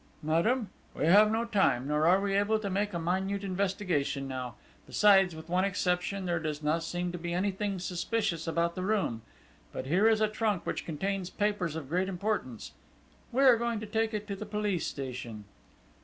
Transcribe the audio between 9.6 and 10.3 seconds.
but here is a